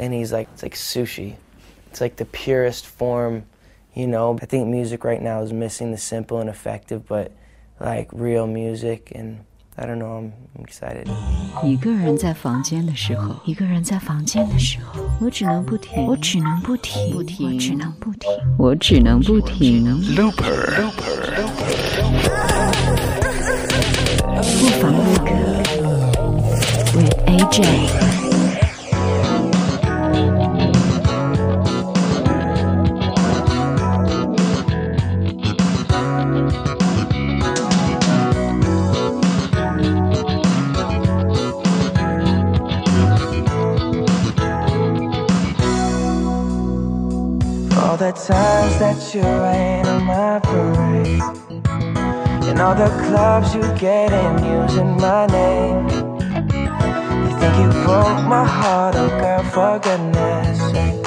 [0.00, 1.36] and he's like, it's like sushi.
[1.90, 3.44] It's like the purest form,
[3.94, 4.38] you know.
[4.42, 7.32] I think music right now is missing the simple and effective, but
[7.80, 9.44] like real music and
[9.78, 11.06] I don't know, I'm, I'm excited.
[11.62, 19.84] 一个人在房间的时候，一个人在房间的时候，我只能不停，我只能不停，不停，我只能不停，我只能不停。
[20.16, 20.90] Looper，
[24.34, 25.30] 不妨录歌，
[26.94, 28.09] with AJ。
[48.11, 51.21] The times that you rain on my parade.
[52.49, 55.87] And all the clubs you get in using my name.
[57.23, 61.05] You think you broke my heart, oh girl, for goodness sake.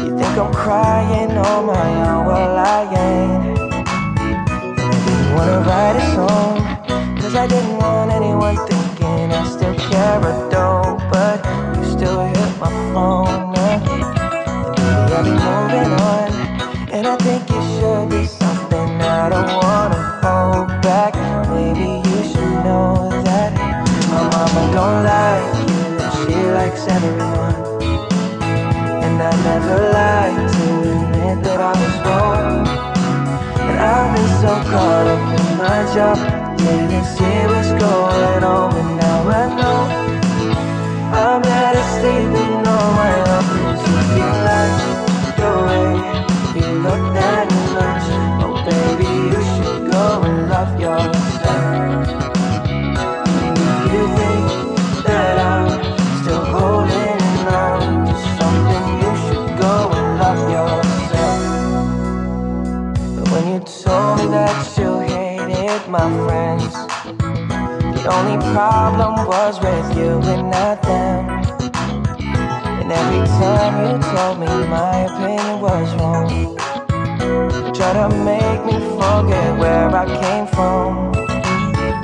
[0.00, 3.58] You think I'm crying on my own, well I ain't.
[4.78, 7.18] You wanna write a song?
[7.20, 10.98] Cause I didn't want anyone thinking I still care or don't.
[11.10, 11.44] But
[11.76, 13.47] you still hit my phone
[15.20, 21.12] And I think it should be something I don't wanna hold back.
[21.50, 23.52] Maybe you should know that
[24.12, 25.86] my mama don't like you,
[26.22, 27.56] she likes everyone.
[29.02, 32.66] And I never like to admit that I was wrong.
[33.68, 36.18] And I've been so caught up in my job,
[36.58, 38.77] didn't see what's going on,
[65.88, 66.72] my friends,
[67.96, 71.28] the only problem was with you and not them.
[72.80, 76.28] And every time you told me my opinion was wrong
[77.66, 81.14] You try to make me forget where I came from.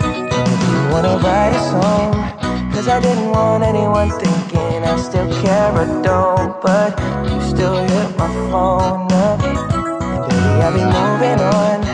[0.01, 2.73] You wanna write a song?
[2.73, 6.61] Cause I didn't want anyone thinking I still care or don't.
[6.63, 6.99] But
[7.31, 9.41] you still hit my phone up.
[9.41, 11.94] Baby I'll be moving on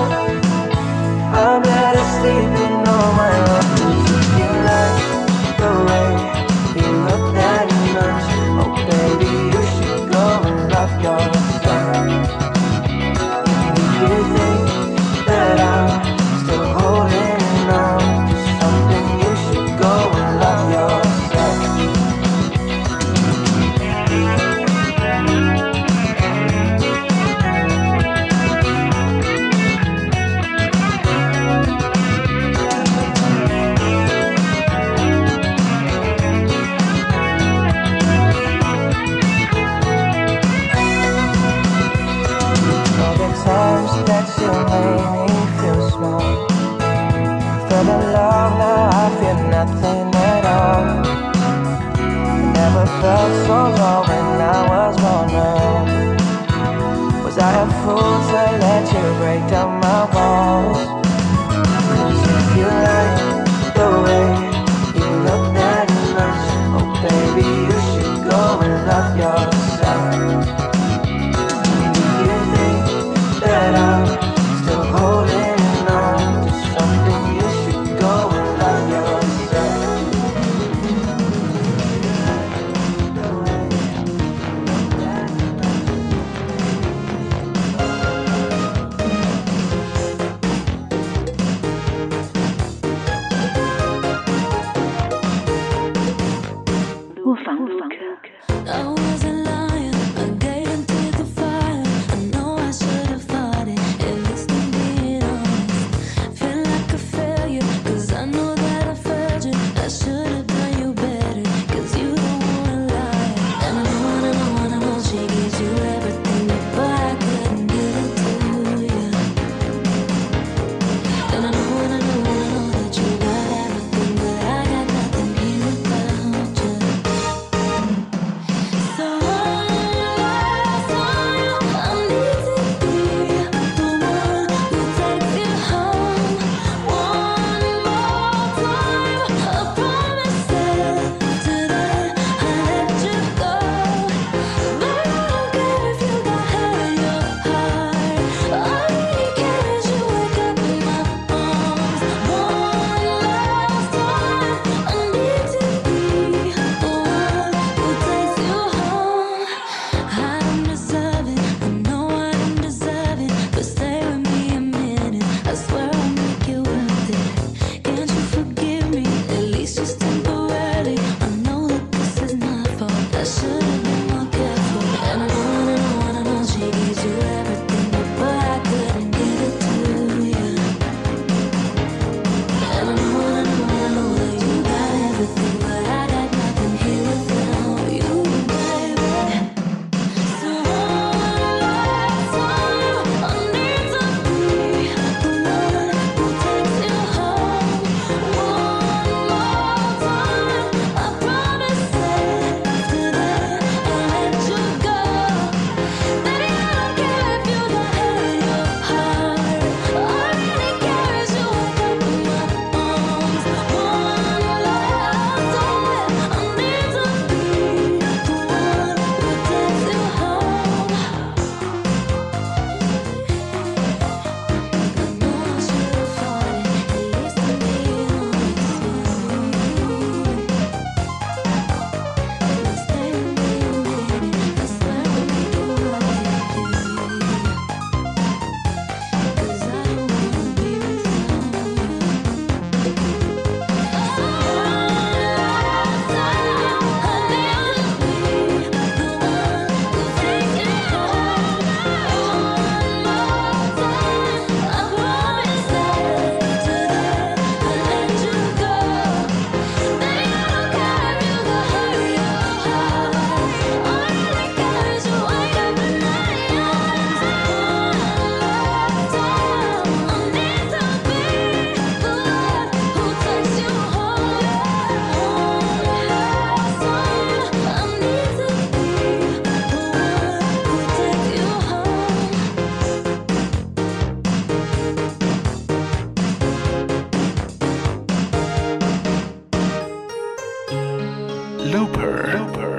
[291.71, 292.27] Looper.
[292.35, 292.75] Looper.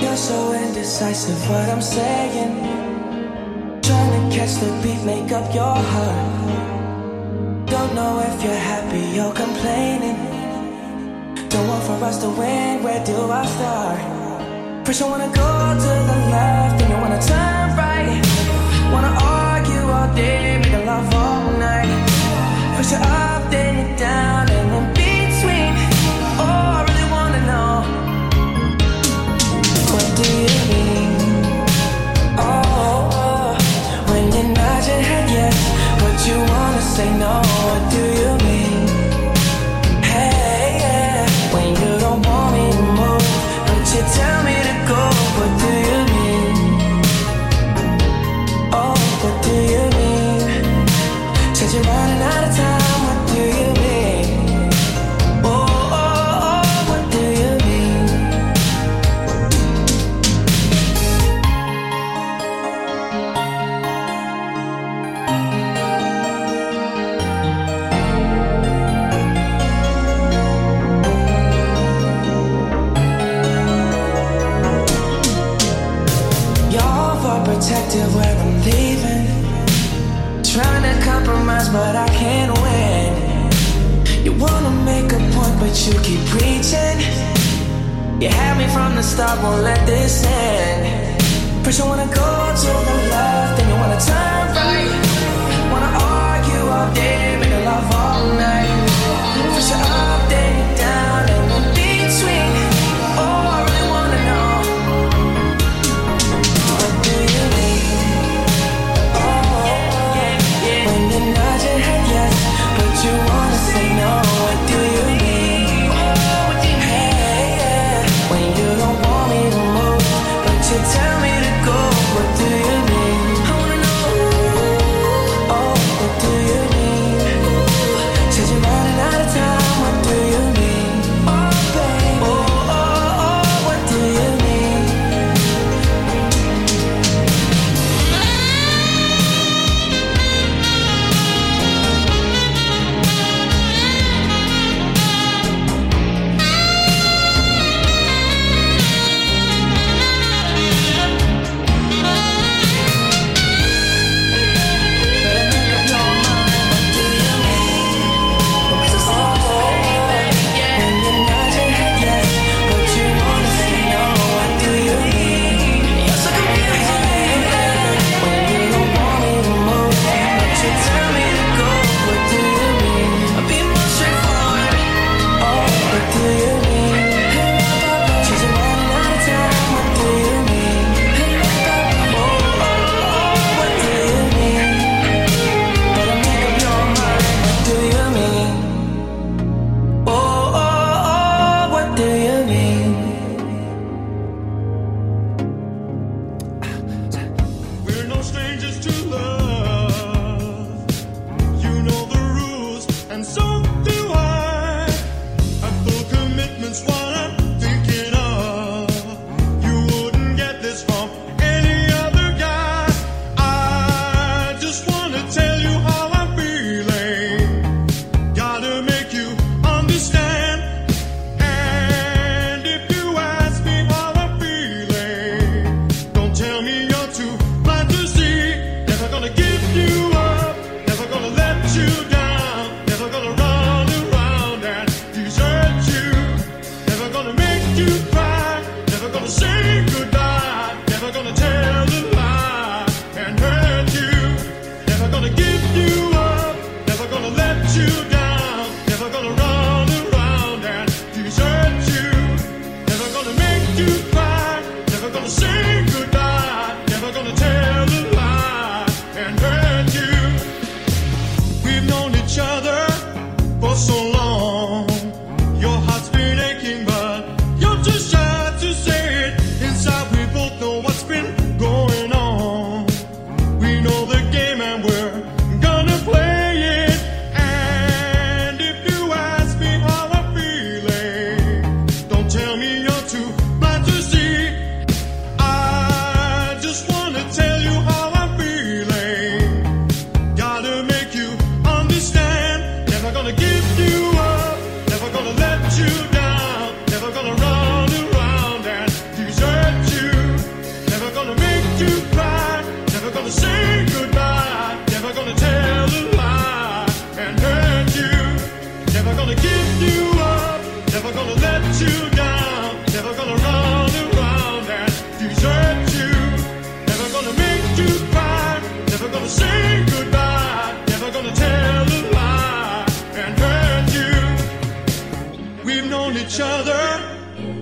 [0.00, 2.64] You're so indecisive, what I'm saying.
[3.80, 7.66] Trying to catch the beat, make up your heart.
[7.66, 10.18] Don't know if you're happy or complaining.
[11.48, 14.00] Don't want for us to win, where do I start?
[14.84, 15.48] First, I wanna go
[15.84, 18.20] to the left, then you wanna turn right.
[18.92, 19.33] Wanna
[20.14, 21.88] day, make love all night.
[22.76, 24.93] Push it up, then you down, and then.
[88.74, 90.82] from the start, won't let this end.
[91.64, 92.30] First you wanna go
[92.62, 94.94] to the left, then you wanna turn right.
[95.72, 98.74] Wanna argue all day, make love all night.
[99.54, 100.13] First you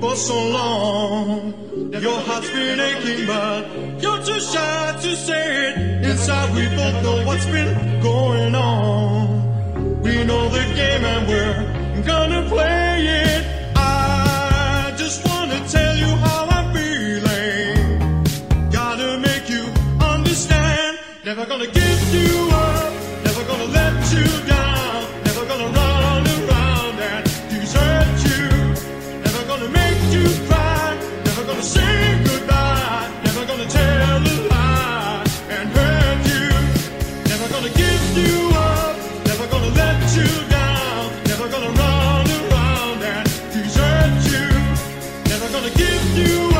[0.03, 1.55] for so long.
[1.93, 3.61] Your heart's been aching, but
[4.03, 6.05] you're too shy to say it.
[6.11, 10.03] Inside, we both know what's been going on.
[10.03, 12.91] We know the game, and we're gonna play
[13.23, 13.43] it.
[13.77, 17.77] I just wanna tell you how I'm feeling.
[18.79, 19.65] Gotta make you
[20.15, 20.99] understand.
[21.25, 22.52] Never gonna give you
[45.63, 46.52] gonna give you